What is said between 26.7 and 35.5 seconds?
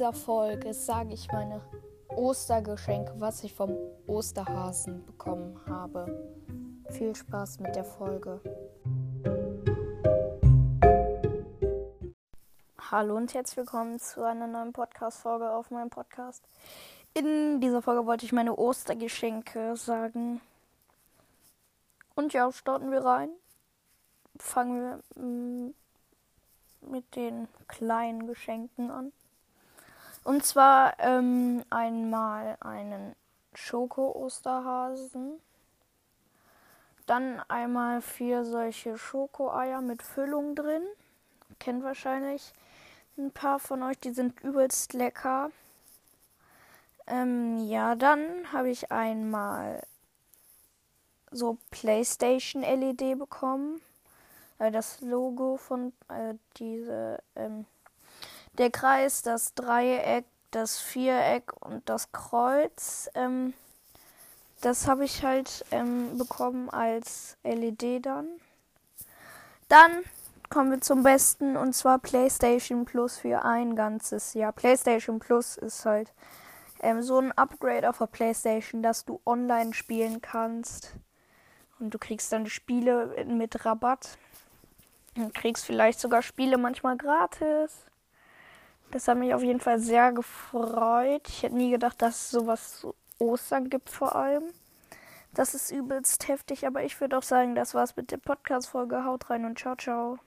mit den kleinen Geschenken an. Und zwar ähm, einmal einen Schoko-Osterhasen.